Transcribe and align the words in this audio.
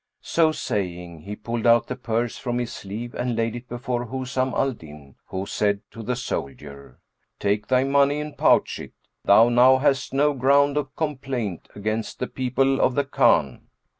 So 0.23 0.51
saying, 0.51 1.19
he 1.19 1.35
pulled 1.35 1.67
out 1.67 1.85
the 1.85 1.95
purse 1.95 2.35
from 2.35 2.57
his 2.57 2.73
sleeve 2.73 3.13
and 3.13 3.35
laid 3.35 3.55
it 3.55 3.69
before 3.69 4.07
Husam 4.07 4.51
al 4.55 4.71
Din, 4.71 5.13
who 5.27 5.45
said 5.45 5.81
to 5.91 6.01
the 6.01 6.15
soldier, 6.15 6.99
"Take 7.39 7.67
thy 7.67 7.83
money 7.83 8.19
and 8.19 8.35
pouch 8.35 8.79
it; 8.79 8.93
thou 9.25 9.49
now 9.49 9.77
hast 9.77 10.11
no 10.11 10.33
ground 10.33 10.75
of 10.75 10.95
complaint 10.95 11.69
against 11.75 12.17
the 12.17 12.25
people 12.25 12.81
of 12.81 12.95
the 12.95 13.03
khan." 13.05 13.67